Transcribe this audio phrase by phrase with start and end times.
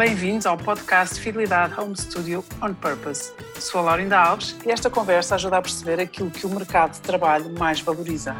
[0.00, 3.34] Bem-vindos ao podcast Fidelidade Home Studio On Purpose.
[3.60, 7.02] Sou a Laurinda Alves e esta conversa ajuda a perceber aquilo que o mercado de
[7.02, 8.34] trabalho mais valoriza.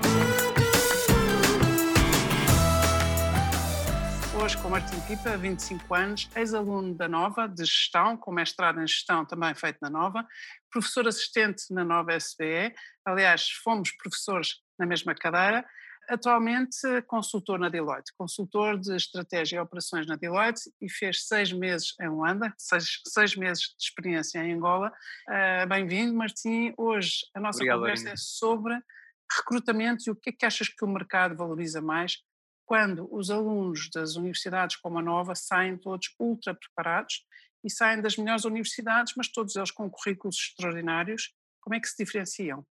[4.42, 9.26] Hoje com Martim Pipa, 25 anos, ex-aluno da Nova, de gestão, com mestrado em gestão
[9.26, 10.26] também feito na Nova,
[10.72, 12.72] professor assistente na Nova SBE,
[13.04, 15.62] aliás, fomos professores na mesma cadeira,
[16.10, 21.94] atualmente consultor na Deloitte, consultor de estratégia e operações na Deloitte e fez seis meses
[22.00, 24.92] em Luanda, seis, seis meses de experiência em Angola.
[25.28, 26.74] Uh, Bem-vindo, Martim.
[26.76, 28.76] Hoje a nossa Obrigado, conversa é sobre
[29.38, 32.18] recrutamento e o que é que achas que o mercado valoriza mais
[32.66, 37.24] quando os alunos das universidades como a Nova saem todos ultra preparados
[37.62, 41.32] e saem das melhores universidades, mas todos eles com currículos extraordinários.
[41.60, 42.66] Como é que se diferenciam?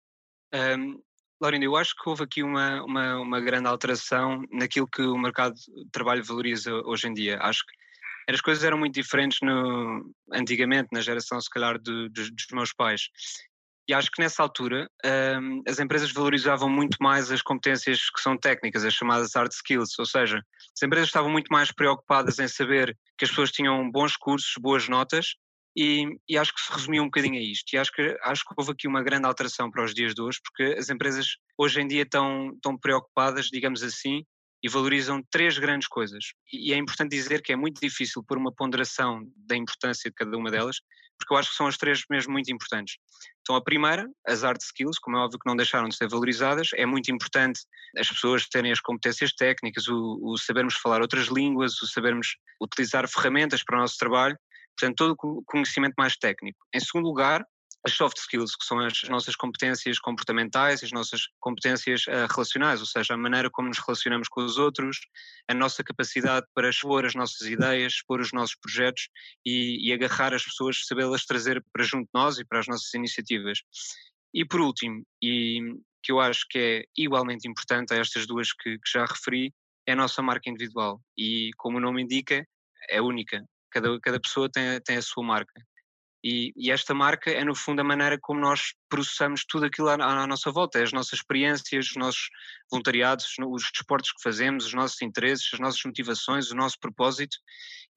[0.53, 1.01] Um,
[1.41, 5.55] Laurinda, eu acho que houve aqui uma, uma, uma, grande alteração naquilo que o mercado
[5.55, 7.39] de trabalho valoriza hoje em dia.
[7.41, 12.29] Acho que as coisas eram muito diferentes no, antigamente, na geração, se calhar, de, de,
[12.31, 13.09] dos meus pais.
[13.87, 14.87] E acho que nessa altura
[15.41, 19.97] um, as empresas valorizavam muito mais as competências que são técnicas, as chamadas hard skills,
[19.97, 24.15] ou seja, as empresas estavam muito mais preocupadas em saber que as pessoas tinham bons
[24.15, 25.33] cursos, boas notas,
[25.75, 27.73] e, e, acho que se resumiu um bocadinho a isto.
[27.73, 30.39] E acho que, acho que houve aqui uma grande alteração para os dias de hoje,
[30.43, 34.23] porque as empresas hoje em dia estão, estão preocupadas, digamos assim,
[34.63, 36.33] e valorizam três grandes coisas.
[36.51, 40.35] E é importante dizer que é muito difícil pôr uma ponderação da importância de cada
[40.35, 40.77] uma delas,
[41.17, 42.95] porque eu acho que são as três mesmo muito importantes.
[43.41, 46.69] Então, a primeira, as hard skills, como é óbvio que não deixaram de ser valorizadas,
[46.75, 47.61] é muito importante
[47.97, 53.07] as pessoas terem as competências técnicas, o, o sabermos falar outras línguas, o sabermos utilizar
[53.07, 54.37] ferramentas para o nosso trabalho,
[54.79, 56.59] portanto, todo o conhecimento mais técnico.
[56.73, 57.45] Em segundo lugar,
[57.85, 62.85] as soft skills, que são as nossas competências comportamentais, as nossas competências uh, relacionais, ou
[62.85, 64.99] seja, a maneira como nos relacionamos com os outros,
[65.47, 69.07] a nossa capacidade para expor as nossas ideias, expor os nossos projetos
[69.45, 72.93] e, e agarrar as pessoas, sabê-las trazer para junto de nós e para as nossas
[72.93, 73.59] iniciativas.
[74.33, 75.61] E por último, e
[76.03, 79.53] que eu acho que é igualmente importante a estas duas que, que já referi,
[79.87, 81.01] é a nossa marca individual.
[81.17, 82.45] E como o nome indica,
[82.89, 83.43] é única.
[83.71, 85.53] Cada, cada pessoa tem, tem a sua marca.
[86.23, 89.93] E, e, esta marca é, no fundo, a maneira como nós processamos tudo aquilo à,
[89.93, 92.29] à, nossa volta, é as nossas experiências, os nossos
[92.69, 97.37] voluntariados, os desportos que fazemos, os nossos interesses, as nossas motivações, o nosso propósito.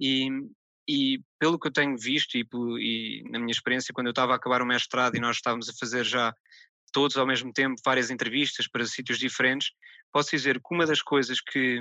[0.01, 0.29] E,
[0.89, 2.47] e pelo que eu tenho visto e,
[2.79, 5.73] e, na minha experiência, quando eu estava a acabar o mestrado e nós estávamos a
[5.79, 6.33] fazer já
[6.93, 9.71] todos ao mesmo tempo várias entrevistas para sítios diferentes,
[10.13, 11.81] posso dizer que uma das coisas que,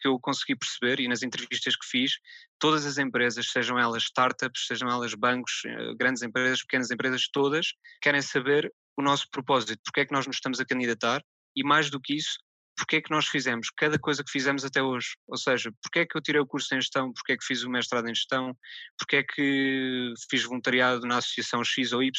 [0.00, 2.12] que eu consegui perceber e nas entrevistas que fiz,
[2.58, 7.72] todas as empresas, sejam elas startups, sejam elas bancos, eh, grandes empresas, pequenas empresas, todas
[8.00, 11.22] querem saber o nosso propósito, porque é que nós nos estamos a candidatar
[11.56, 12.38] e mais do que isso,
[12.76, 15.08] porque é que nós fizemos cada coisa que fizemos até hoje.
[15.28, 17.62] Ou seja, porque é que eu tirei o curso em gestão, porque é que fiz
[17.62, 18.56] o mestrado em gestão,
[18.98, 22.12] porque é que fiz voluntariado na associação X ou Y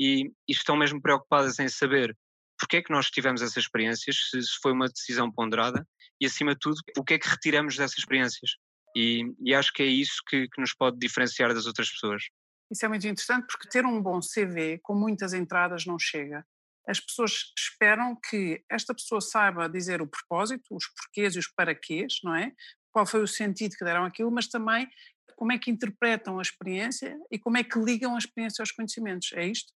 [0.00, 2.16] e, e estão mesmo preocupadas em saber
[2.64, 5.86] porque é que nós tivemos essas experiências, se foi uma decisão ponderada
[6.20, 8.52] e, acima de tudo, o que é que retiramos dessas experiências.
[8.96, 12.22] E, e acho que é isso que, que nos pode diferenciar das outras pessoas.
[12.70, 16.44] Isso é muito interessante porque ter um bom CV com muitas entradas não chega
[16.86, 22.18] as pessoas esperam que esta pessoa saiba dizer o propósito, os porquês e os paraquês,
[22.22, 22.52] não é?
[22.92, 24.88] Qual foi o sentido que deram aquilo, mas também
[25.36, 29.32] como é que interpretam a experiência e como é que ligam a experiência aos conhecimentos.
[29.32, 29.72] É isto?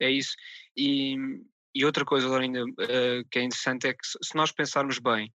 [0.00, 0.34] É isso.
[0.76, 1.16] E,
[1.74, 5.32] e outra coisa, Laurinda, uh, que é interessante é que se nós pensarmos bem,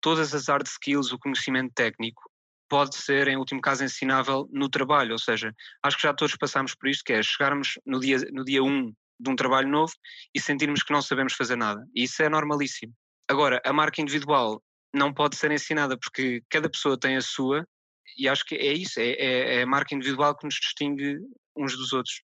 [0.00, 2.22] todas as hard skills, o conhecimento técnico,
[2.68, 5.12] pode ser, em último caso, ensinável no trabalho.
[5.12, 8.44] Ou seja, acho que já todos passamos por isto, que é chegarmos no dia, no
[8.44, 9.92] dia 1 um de um trabalho novo
[10.34, 11.86] e sentirmos que não sabemos fazer nada.
[11.94, 12.92] E isso é normalíssimo.
[13.28, 17.66] Agora, a marca individual não pode ser ensinada porque cada pessoa tem a sua
[18.18, 21.18] e acho que é isso, é, é, é a marca individual que nos distingue
[21.56, 22.22] uns dos outros.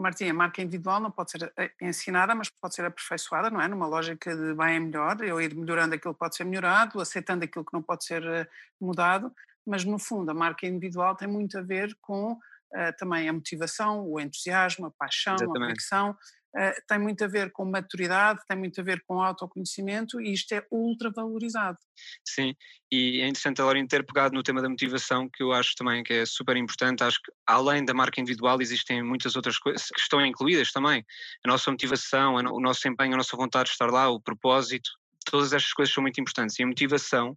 [0.00, 3.68] Martim, a marca individual não pode ser eh, ensinada, mas pode ser aperfeiçoada, não é?
[3.68, 7.44] Numa lógica de bem é melhor, eu ir melhorando aquilo que pode ser melhorado, aceitando
[7.44, 8.48] aquilo que não pode ser eh,
[8.80, 9.32] mudado,
[9.66, 12.38] mas no fundo a marca individual tem muito a ver com
[12.74, 15.56] uh, também a motivação, o entusiasmo, a paixão, Exatamente.
[15.56, 20.20] a convicção, uh, tem muito a ver com maturidade, tem muito a ver com autoconhecimento
[20.20, 21.78] e isto é ultra valorizado.
[22.26, 22.54] Sim,
[22.90, 26.02] e é interessante a Laurinha ter pegado no tema da motivação, que eu acho também
[26.02, 27.04] que é super importante.
[27.04, 31.04] Acho que além da marca individual existem muitas outras coisas que estão incluídas também.
[31.44, 34.90] A nossa motivação, o nosso empenho, a nossa vontade de estar lá, o propósito,
[35.24, 36.58] todas estas coisas são muito importantes.
[36.58, 37.30] E a motivação,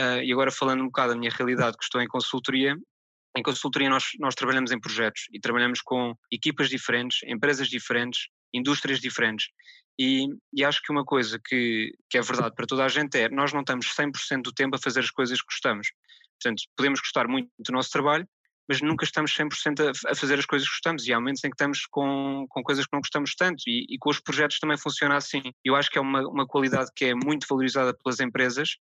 [0.00, 2.76] uh, e agora falando um bocado da minha realidade, que estou em consultoria,
[3.36, 9.00] em consultoria nós, nós trabalhamos em projetos e trabalhamos com equipas diferentes, empresas diferentes, indústrias
[9.00, 9.48] diferentes.
[9.98, 13.28] E, e, acho que uma coisa que, que é verdade para toda a gente é
[13.30, 15.88] nós não estamos 100% do tempo a fazer as coisas que gostamos.
[16.40, 18.28] Portanto, podemos gostar muito do nosso trabalho,
[18.68, 21.50] mas nunca estamos 100% a, a fazer as coisas que gostamos e há momentos em
[21.50, 24.76] que estamos com, com coisas que não gostamos tanto e, e com os projetos também
[24.76, 25.42] funciona assim.
[25.64, 28.76] Eu acho que é uma, uma qualidade que é muito valorizada pelas empresas,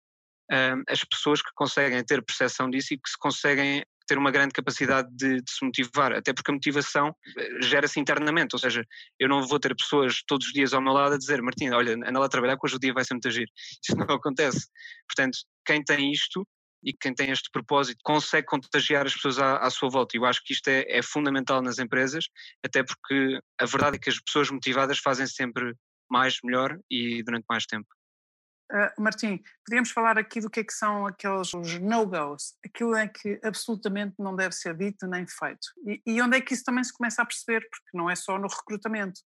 [0.50, 4.52] uh, as pessoas que conseguem ter percepção disso e que se conseguem ter uma grande
[4.52, 8.84] capacidade de, de, se motivar, até porque a motivação eh, gera-se internamente, ou seja,
[9.18, 11.94] eu não vou ter pessoas todos os dias ao meu lado a dizer, Martim, olha,
[11.94, 13.48] anda lá a trabalhar que hoje o dia vai ser muito agir.
[13.82, 14.68] Isso não acontece.
[15.08, 16.46] Portanto, quem tem isto
[16.84, 20.14] e quem tem este propósito consegue contagiar as pessoas à, à sua volta.
[20.14, 22.26] E eu acho que isto é, é, fundamental nas empresas,
[22.62, 25.74] até porque a verdade é que as pessoas motivadas fazem sempre
[26.10, 27.88] mais, melhor e durante mais tempo.
[28.72, 33.38] Uh, Martim, podíamos falar aqui do que é que são aqueles no-goes, aquilo é que
[33.44, 35.68] absolutamente não deve ser dito nem feito.
[35.86, 38.38] E, e, onde é que isso também se começa a perceber, porque não é só
[38.38, 39.20] no recrutamento.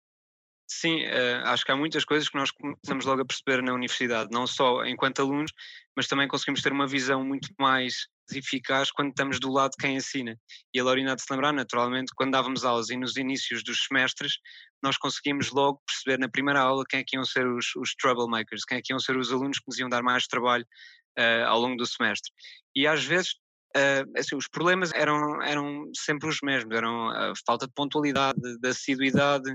[0.71, 4.31] Sim, uh, acho que há muitas coisas que nós começamos logo a perceber na universidade,
[4.31, 5.53] não só enquanto alunos,
[5.97, 9.97] mas também conseguimos ter uma visão muito mais eficaz quando estamos do lado de quem
[9.97, 10.37] ensina.
[10.75, 14.35] E a Laurina de se lembrar, naturalmente, quando dávamos aulas e nos inícios dos semestres,
[14.83, 18.65] nós conseguimos logo perceber na primeira aula quem é que iam ser os, os troublemakers,
[18.65, 20.67] quem é que iam ser os alunos que nos iam dar mais trabalho
[21.19, 22.31] uh, ao longo do semestre.
[22.75, 23.35] E às vezes
[23.75, 28.69] Uh, assim, os problemas eram, eram sempre os mesmos, eram a falta de pontualidade, de
[28.69, 29.51] assiduidade,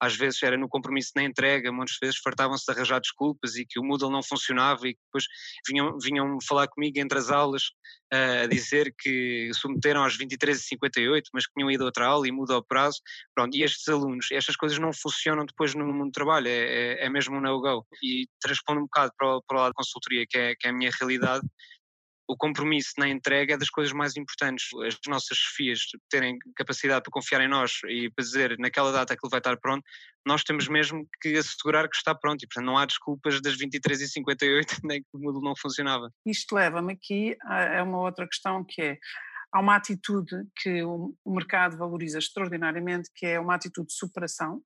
[0.00, 3.78] às vezes era no compromisso na entrega, muitas vezes fartavam-se de arranjar desculpas e que
[3.78, 5.24] o Moodle não funcionava e depois
[5.68, 7.64] vinham, vinham falar comigo entre as aulas
[8.12, 12.32] uh, a dizer que submeteram às 23h58, mas que tinham ido a outra aula e
[12.32, 13.00] muda o prazo.
[13.34, 17.06] Pronto, e estes alunos, estas coisas não funcionam depois no mundo do trabalho, é, é,
[17.06, 17.86] é mesmo um no-go.
[18.02, 20.70] E transpondo um bocado para o, para o lado da consultoria, que é, que é
[20.70, 21.46] a minha realidade,
[22.28, 24.68] o compromisso na entrega é das coisas mais importantes.
[24.86, 25.80] As nossas chefias
[26.10, 29.82] terem capacidade para confiar em nós e para dizer naquela data aquilo vai estar pronto,
[30.26, 34.80] nós temos mesmo que assegurar que está pronto e, portanto, não há desculpas das 23h58
[34.84, 36.10] nem que o módulo não funcionava.
[36.26, 38.98] Isto leva-me aqui a uma outra questão que é,
[39.50, 44.60] há uma atitude que o mercado valoriza extraordinariamente, que é uma atitude de superação,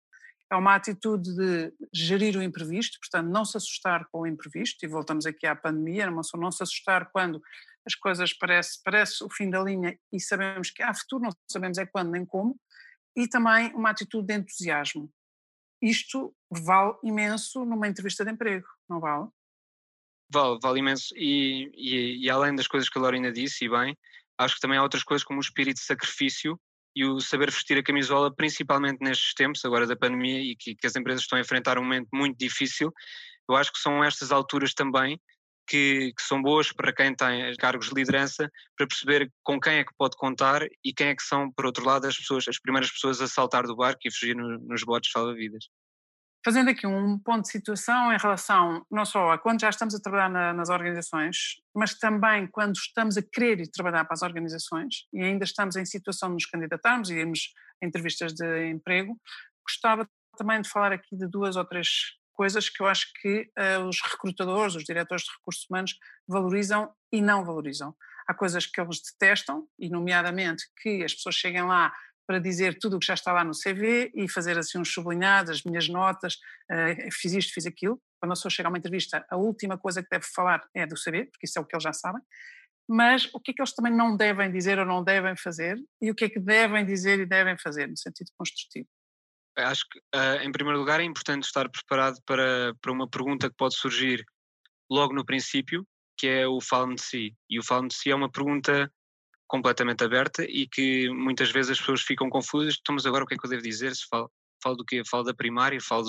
[0.53, 4.87] é uma atitude de gerir o imprevisto, portanto, não se assustar com o imprevisto, e
[4.87, 7.41] voltamos aqui à pandemia, não, não se assustar quando
[7.85, 11.77] as coisas parece, parece o fim da linha e sabemos que há futuro, não sabemos
[11.77, 12.55] é quando nem como,
[13.15, 15.11] e também uma atitude de entusiasmo.
[15.81, 19.27] Isto vale imenso numa entrevista de emprego, não vale?
[20.31, 21.13] Vale, vale imenso.
[21.15, 23.97] E, e, e além das coisas que a Lorena disse, e bem,
[24.37, 26.59] acho que também há outras coisas como o espírito de sacrifício
[26.95, 30.87] e o saber vestir a camisola, principalmente nestes tempos, agora da pandemia, e que, que,
[30.87, 32.91] as empresas estão a enfrentar um momento muito difícil,
[33.49, 35.19] eu acho que são estas alturas também
[35.67, 39.83] que, que, são boas para quem tem cargos de liderança, para perceber com quem é
[39.83, 42.91] que pode contar e quem é que são, por outro lado, as pessoas, as primeiras
[42.91, 45.65] pessoas a saltar do barco e fugir no, nos botes salva-vidas.
[46.43, 49.99] Fazendo aqui um ponto de situação em relação não só a quando já estamos a
[49.99, 55.07] trabalhar na, nas organizações, mas também quando estamos a querer ir trabalhar para as organizações
[55.13, 59.17] e ainda estamos em situação de nos candidatarmos e irmos a entrevistas de emprego,
[59.65, 60.05] gostava
[60.37, 61.87] também de falar aqui de duas ou três
[62.33, 65.95] coisas que eu acho que uh, os recrutadores, os diretores de recursos humanos
[66.27, 67.95] valorizam e não valorizam.
[68.27, 71.93] Há coisas que eles detestam, e nomeadamente que as pessoas cheguem lá
[72.25, 75.51] para dizer tudo o que já está lá no CV e fazer assim uns sublinhados,
[75.51, 76.35] as minhas notas,
[76.71, 78.01] uh, fiz isto, fiz aquilo.
[78.19, 80.95] Quando a pessoa chega a uma entrevista, a última coisa que deve falar é do
[80.95, 82.21] CV, porque isso é o que eles já sabem.
[82.87, 86.11] Mas o que é que eles também não devem dizer ou não devem fazer e
[86.11, 88.87] o que é que devem dizer e devem fazer, no sentido construtivo?
[89.57, 93.55] Acho que, uh, em primeiro lugar, é importante estar preparado para, para uma pergunta que
[93.55, 94.25] pode surgir
[94.89, 95.85] logo no princípio,
[96.17, 97.35] que é o fala-me de si.
[97.49, 98.91] E o fala-me de si é uma pergunta
[99.53, 103.35] completamente aberta e que muitas vezes as pessoas ficam confusas, então mas agora o que
[103.35, 103.95] é que eu devo dizer?
[103.95, 104.27] Se falo,
[104.63, 105.03] falo do quê?
[105.07, 105.79] Falo da primária?
[105.79, 106.01] Falo,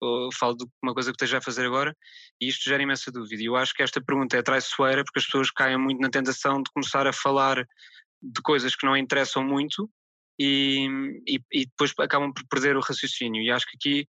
[0.00, 1.96] do, falo de uma coisa que esteja a fazer agora?
[2.40, 3.40] E isto gera imensa dúvida.
[3.40, 6.60] E eu acho que esta pergunta é traiçoeira porque as pessoas caem muito na tentação
[6.60, 7.64] de começar a falar
[8.20, 9.88] de coisas que não interessam muito
[10.36, 10.88] e,
[11.28, 13.40] e, e depois acabam por perder o raciocínio.
[13.42, 14.08] E acho que aqui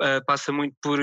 [0.00, 1.00] uh, passa muito por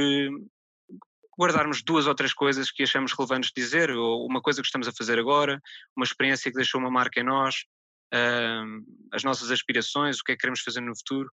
[1.40, 4.92] guardarmos duas ou três coisas que achamos relevantes dizer, ou uma coisa que estamos a
[4.92, 5.62] fazer agora,
[5.96, 7.64] uma experiência que deixou uma marca em nós,
[8.14, 11.32] uh, as nossas aspirações, o que é que queremos fazer no futuro.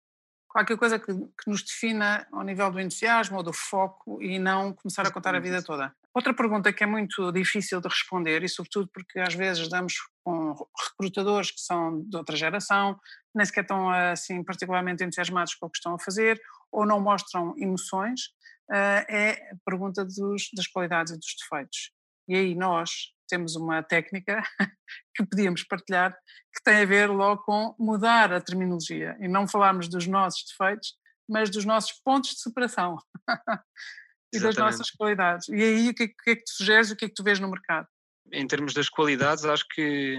[0.46, 4.72] Qualquer coisa que, que nos defina ao nível do entusiasmo ou do foco e não
[4.72, 5.92] começar a contar a vida toda.
[6.14, 10.54] Outra pergunta que é muito difícil de responder, e sobretudo porque às vezes damos com
[10.90, 12.96] recrutadores que são de outra geração,
[13.34, 17.52] nem sequer estão assim particularmente entusiasmados com o que estão a fazer, ou não mostram
[17.56, 18.30] emoções,
[18.70, 21.90] é a pergunta dos, das qualidades e dos defeitos.
[22.28, 24.42] E aí nós temos uma técnica
[25.14, 26.12] que podíamos partilhar
[26.54, 30.94] que tem a ver logo com mudar a terminologia e não falarmos dos nossos defeitos,
[31.28, 32.96] mas dos nossos pontos de superação
[34.32, 35.48] e das nossas qualidades.
[35.48, 37.24] E aí o que, é, que é que tu sugeres, o que é que tu
[37.24, 37.88] vês no mercado?
[38.32, 40.16] Em termos das qualidades, acho que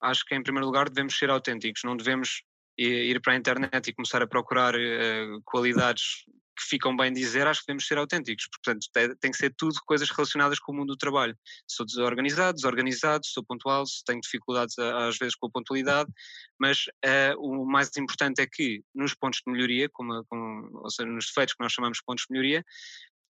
[0.00, 2.42] acho que em primeiro lugar devemos ser autênticos, não devemos
[2.78, 6.24] ir para a internet e começar a procurar uh, qualidades
[6.58, 8.48] que ficam bem dizer, acho que devemos ser autênticos.
[8.48, 8.88] Portanto,
[9.20, 11.36] tem que ser tudo coisas relacionadas com o mundo do trabalho.
[11.68, 16.10] Sou desorganizado, desorganizado, sou pontual, tenho dificuldades às vezes com a pontualidade,
[16.58, 21.08] mas uh, o mais importante é que nos pontos de melhoria, como, como, ou seja,
[21.08, 22.64] nos defeitos que nós chamamos de pontos de melhoria,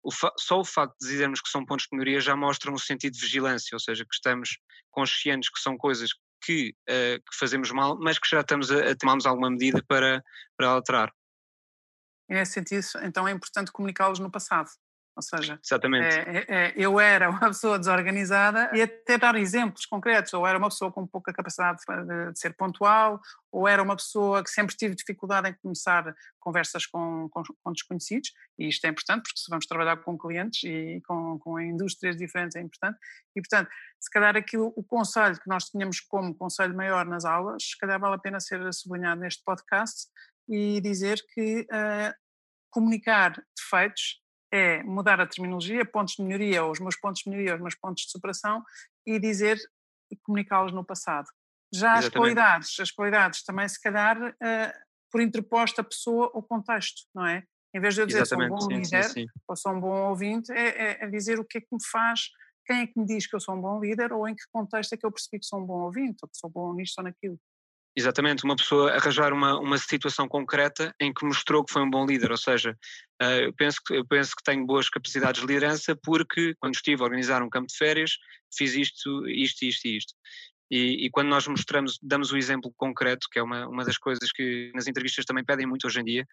[0.04, 3.13] o só o facto de dizermos que são pontos de melhoria já mostra um sentido
[3.13, 4.58] de vigilância, ou seja, que estamos
[4.89, 6.20] conscientes que são coisas que,
[6.89, 10.24] uh, que fazemos mal, mas que já estamos a, a tomarmos alguma medida para,
[10.58, 11.13] para alterar.
[12.29, 14.70] Nesse sentido, então é importante comunicá-los no passado.
[15.18, 16.16] Ou seja, Exatamente.
[16.16, 20.32] É, é, eu era uma pessoa desorganizada e até dar exemplos concretos.
[20.34, 23.20] Ou era uma pessoa com pouca capacidade de, de, ser pontual,
[23.52, 28.32] ou era uma pessoa que sempre tive dificuldade em começar conversas com, com, com, desconhecidos.
[28.60, 32.56] E isto é importante porque se vamos trabalhar com clientes e com, com indústrias diferentes
[32.56, 33.00] é importante.
[33.36, 37.64] E, portanto, se calhar aquilo, o conselho que nós tínhamos como conselho maior nas aulas,
[37.64, 40.06] se calhar vale a pena ser sublinhado neste podcast
[40.48, 42.14] e dizer que uh,
[42.70, 47.56] comunicar defeitos é mudar a terminologia, pontos de melhoria, ou os meus pontos de melhoria,
[47.56, 48.63] os meus pontos de superação,
[49.06, 49.58] e dizer
[50.12, 51.27] e comunicá-los no passado.
[51.74, 52.08] Já Exatamente.
[52.08, 57.44] as qualidades, as qualidades também se calhar uh, por interposta pessoa ou contexto, não é?
[57.75, 59.27] Em vez de eu dizer Exatamente, sou um bom sim, líder sim, sim.
[59.48, 62.30] ou sou um bom ouvinte, é, é, é, dizer o que é que me faz,
[62.66, 64.94] quem é que me diz que eu sou um bom líder ou em que contexto
[64.94, 67.04] é que eu percebi que sou um bom ouvinte ou que sou bom nisto ou
[67.04, 67.39] naquilo.
[67.98, 72.06] Exatamente, uma pessoa arranjar uma, uma situação concreta em que mostrou que foi um bom
[72.06, 72.77] líder, ou seja,
[73.20, 77.01] uh, eu, penso que, eu penso que tenho boas capacidades de liderança porque quando estive
[77.01, 78.12] a organizar um campo de férias
[78.56, 80.13] fiz isto, isto, isto e isto.
[80.70, 84.32] E, e, quando nós mostramos, damos o exemplo concreto, que é uma, uma das coisas
[84.32, 86.26] que nas entrevistas também pedem muito hoje em dia,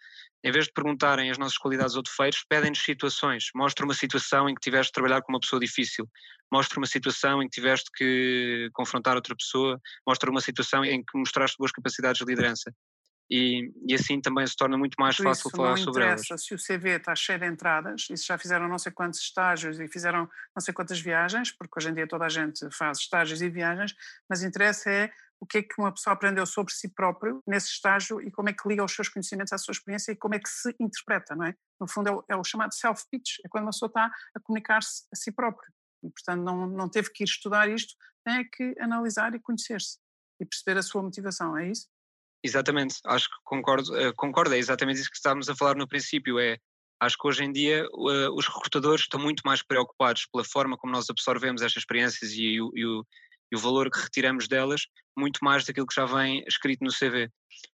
[0.43, 3.51] em vez de perguntarem as nossas qualidades ou defeitos, pedem-nos situações.
[3.55, 6.09] Mostra uma situação em que tiveste de trabalhar com uma pessoa difícil,
[6.53, 11.17] mostra uma situação em que tiveste que confrontar outra pessoa, mostra uma situação em que
[11.17, 12.73] mostraste boas capacidades de liderança
[13.31, 16.27] e, e assim também se torna muito mais fácil falar sobre elas.
[16.37, 19.81] Se o CV está cheio de entradas e se já fizeram não sei quantos estágios
[19.81, 23.41] e fizeram não sei quantas viagens, porque hoje em dia toda a gente faz estágios
[23.41, 23.95] e viagens,
[24.29, 28.21] mas interessa é o que é que uma pessoa aprendeu sobre si próprio nesse estágio
[28.21, 30.49] e como é que liga os seus conhecimentos à sua experiência e como é que
[30.49, 31.55] se interpreta, não é?
[31.81, 35.07] No fundo é o, é o chamado self-pitch, é quando uma pessoa está a comunicar-se
[35.13, 35.71] a si próprio
[36.03, 39.99] e portanto não, não teve que ir estudar isto, tem que analisar e conhecer-se
[40.41, 41.89] e perceber a sua motivação, é isso?
[42.45, 46.39] Exatamente, acho que concordo, uh, concordo, é exatamente isso que estávamos a falar no princípio,
[46.39, 46.59] é
[47.01, 50.93] acho que hoje em dia uh, os recrutadores estão muito mais preocupados pela forma como
[50.93, 53.07] nós absorvemos estas experiências e, e, e, o,
[53.51, 54.83] e, o, valor que retiramos delas,
[55.17, 57.31] muito mais daquilo que já vem escrito no CV.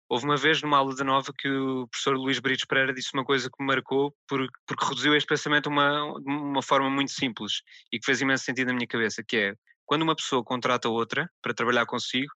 [0.09, 3.25] Houve uma vez numa aula de nova que o professor Luís Brites Pereira disse uma
[3.25, 7.63] coisa que me marcou porque, porque reduziu este pensamento de uma, uma forma muito simples
[7.93, 9.55] e que fez imenso sentido na minha cabeça, que é
[9.85, 12.33] quando uma pessoa contrata outra para trabalhar consigo,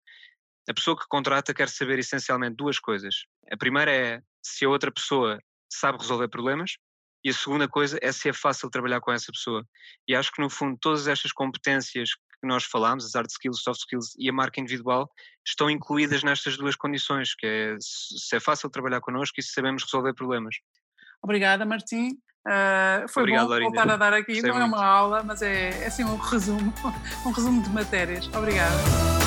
[0.71, 3.25] a pessoa que contrata quer saber essencialmente duas coisas.
[3.51, 6.77] A primeira é se a outra pessoa sabe resolver problemas
[7.25, 9.65] e a segunda coisa é se é fácil trabalhar com essa pessoa.
[10.09, 12.11] E acho que no fundo todas estas competências
[12.41, 15.11] que nós falamos, as hard skills, soft skills e a marca individual,
[15.47, 19.83] estão incluídas nestas duas condições, que é se é fácil trabalhar connosco e se sabemos
[19.83, 20.55] resolver problemas.
[21.23, 22.13] Obrigada, Martim.
[22.47, 24.75] Uh, foi Obrigado, bom voltar a dar aqui, Gostei não muito.
[24.75, 26.73] é uma aula, mas é, é assim um resumo,
[27.27, 28.27] um resumo de matérias.
[28.29, 29.20] Obrigada.